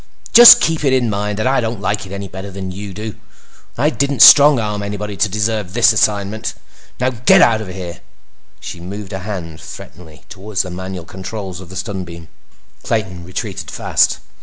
"Just 0.33 0.61
keep 0.61 0.83
it 0.83 0.93
in 0.93 1.11
mind 1.11 1.37
that 1.37 1.45
I 1.45 1.61
don't 1.61 1.79
like 1.79 2.07
it 2.07 2.11
any 2.11 2.27
better 2.27 2.49
than 2.49 2.71
you 2.71 2.91
do—and 2.91 3.15
I 3.77 3.91
didn't 3.91 4.23
strong 4.23 4.59
arm 4.59 4.81
anybody 4.81 5.15
to 5.17 5.29
deserve 5.29 5.75
the 5.75 5.81
assignment! 5.81 6.55
Now 6.99 7.11
get 7.11 7.39
out 7.43 7.61
of 7.61 7.67
here!" 7.67 8.01
She 8.59 8.79
moved 8.79 9.13
a 9.13 9.19
hand 9.19 9.61
threateningly 9.61 10.23
toward 10.27 10.57
the 10.57 10.71
manual 10.71 11.05
controls 11.05 11.59
of 11.61 11.69
the 11.69 11.75
stun 11.75 12.03
beam. 12.03 12.29
Clayton 12.81 13.23
retreated 13.23 13.69
fast. 13.69 14.17